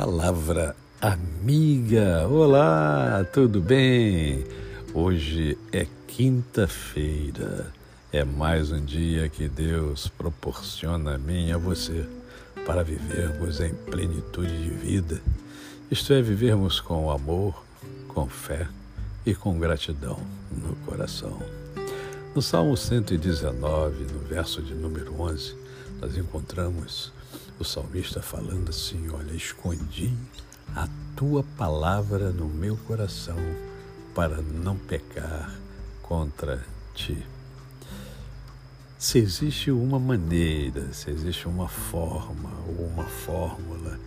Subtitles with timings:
[0.00, 2.28] Palavra amiga.
[2.28, 4.46] Olá, tudo bem?
[4.94, 7.72] Hoje é quinta-feira.
[8.12, 12.06] É mais um dia que Deus proporciona a mim e a você
[12.64, 15.20] para vivermos em plenitude de vida.
[15.90, 17.64] Isto é, vivermos com amor,
[18.06, 18.68] com fé
[19.26, 20.20] e com gratidão
[20.52, 21.42] no coração.
[22.36, 25.56] No Salmo 119, no verso de número 11,
[26.00, 27.12] nós encontramos
[27.58, 30.12] o salmista falando assim: Olha, escondi
[30.74, 33.38] a tua palavra no meu coração
[34.14, 35.52] para não pecar
[36.02, 37.24] contra ti.
[38.98, 43.98] Se existe uma maneira, se existe uma forma ou uma fórmula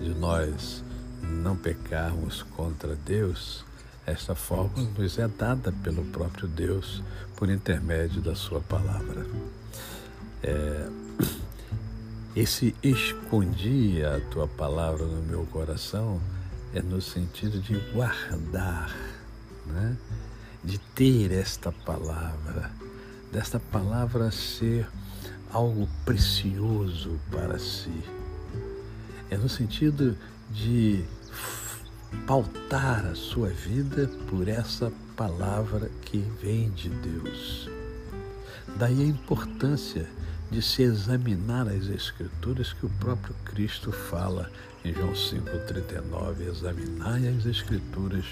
[0.00, 0.82] de nós
[1.22, 3.64] não pecarmos contra Deus,
[4.06, 7.02] esta fórmula nos é dada pelo próprio Deus
[7.36, 9.24] por intermédio da Sua palavra.
[10.42, 10.88] É,
[12.34, 16.20] esse escondi a tua palavra no meu coração
[16.72, 18.94] é no sentido de guardar,
[19.66, 19.96] né?
[20.62, 22.70] de ter esta palavra,
[23.32, 24.86] desta palavra ser
[25.52, 28.02] algo precioso para si.
[29.28, 30.16] É no sentido
[30.50, 31.04] de
[32.26, 37.68] pautar a sua vida por essa palavra que vem de Deus.
[38.76, 40.08] Daí a importância
[40.50, 44.50] de se examinar as Escrituras que o próprio Cristo fala
[44.84, 46.48] em João 5,39.
[46.48, 48.24] Examinai as Escrituras,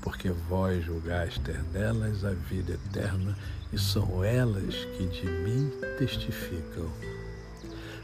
[0.00, 3.36] porque vós julgais ter nelas a vida eterna,
[3.72, 6.88] e são elas que de mim testificam.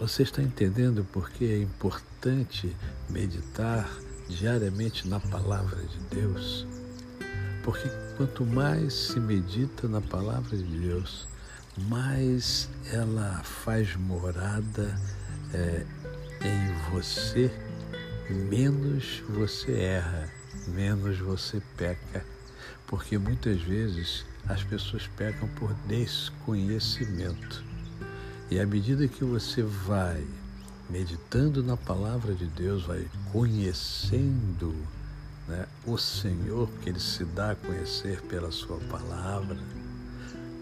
[0.00, 2.74] Você está entendendo por que é importante
[3.08, 3.88] meditar
[4.28, 6.66] diariamente na palavra de Deus?
[7.62, 11.28] Porque quanto mais se medita na palavra de Deus,
[11.76, 14.98] mais ela faz morada
[15.54, 15.86] é,
[16.44, 17.50] em você,
[18.28, 20.28] menos você erra,
[20.68, 22.24] menos você peca.
[22.86, 27.64] Porque muitas vezes as pessoas pecam por desconhecimento.
[28.50, 30.26] E à medida que você vai
[30.90, 34.74] meditando na palavra de Deus, vai conhecendo
[35.48, 39.56] né, o Senhor, que Ele se dá a conhecer pela Sua palavra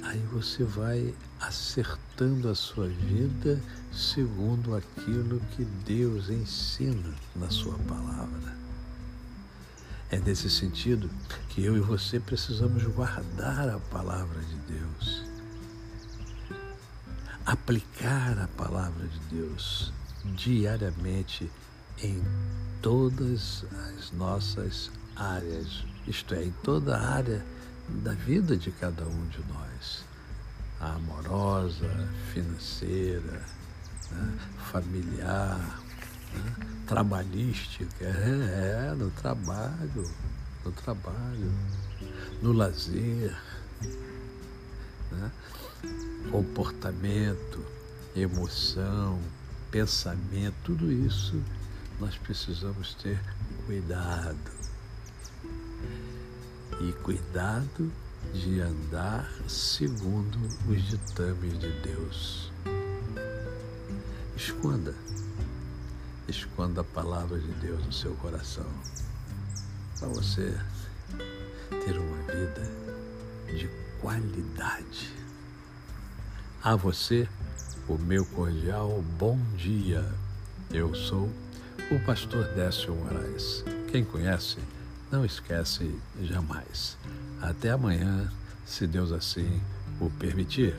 [0.02, 3.60] aí você vai acertando a sua vida
[3.92, 8.58] segundo aquilo que Deus ensina na sua palavra.
[10.10, 11.08] É nesse sentido
[11.50, 15.24] que eu e você precisamos guardar a palavra de Deus,
[17.46, 19.92] aplicar a palavra de Deus
[20.24, 21.50] diariamente
[22.02, 22.22] em
[22.82, 27.44] todas as nossas áreas, isto é, em toda a área
[28.02, 30.04] da vida de cada um de nós.
[30.80, 31.88] A amorosa,
[32.32, 33.44] financeira,
[34.10, 34.38] né,
[34.70, 35.80] familiar,
[36.32, 36.56] né,
[36.86, 40.10] trabalhística, é, é, no trabalho,
[40.64, 41.52] no trabalho,
[42.40, 43.36] no lazer,
[45.12, 45.30] né,
[46.30, 47.64] comportamento,
[48.16, 49.20] emoção,
[49.70, 51.40] pensamento, tudo isso
[51.98, 53.20] nós precisamos ter
[53.66, 54.60] cuidado
[56.80, 57.90] e cuidado
[58.32, 60.38] de andar segundo
[60.68, 62.52] os ditames de Deus.
[64.36, 64.94] Esconda,
[66.28, 68.66] esconda a palavra de Deus no seu coração,
[69.98, 70.58] para você
[71.70, 72.62] ter uma vida
[73.46, 73.68] de
[74.00, 75.12] qualidade.
[76.62, 77.28] A você,
[77.88, 80.06] o meu cordial bom dia.
[80.70, 81.28] Eu sou
[81.90, 83.64] o pastor Décio Moraes.
[83.90, 84.58] Quem conhece,
[85.10, 86.96] não esquece jamais.
[87.40, 88.30] Até amanhã,
[88.66, 89.60] se Deus assim
[90.00, 90.74] o permitir.